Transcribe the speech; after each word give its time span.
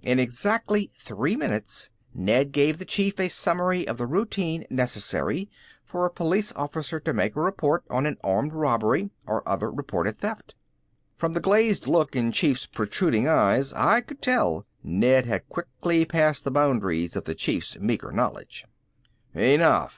In 0.00 0.18
exactly 0.18 0.86
three 0.98 1.36
minutes 1.36 1.90
Ned 2.14 2.52
gave 2.52 2.78
the 2.78 2.86
Chief 2.86 3.20
a 3.20 3.28
summary 3.28 3.86
of 3.86 3.98
the 3.98 4.06
routine 4.06 4.64
necessary 4.70 5.50
for 5.84 6.06
a 6.06 6.10
police 6.10 6.54
officer 6.54 6.98
to 7.00 7.12
make 7.12 7.36
a 7.36 7.42
report 7.42 7.84
on 7.90 8.06
an 8.06 8.16
armed 8.24 8.54
robbery 8.54 9.10
or 9.26 9.46
other 9.46 9.70
reported 9.70 10.16
theft. 10.16 10.54
From 11.14 11.34
the 11.34 11.38
glazed 11.40 11.86
look 11.86 12.16
in 12.16 12.32
Chief's 12.32 12.64
protruding 12.64 13.28
eyes 13.28 13.74
I 13.74 14.00
could 14.00 14.22
tell 14.22 14.64
Ned 14.82 15.26
had 15.26 15.50
quickly 15.50 16.06
passed 16.06 16.44
the 16.44 16.50
boundaries 16.50 17.14
of 17.14 17.24
the 17.24 17.34
Chief's 17.34 17.78
meager 17.78 18.10
knowledge. 18.10 18.64
"Enough!" 19.34 19.92